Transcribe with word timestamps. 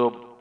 So 0.00 0.33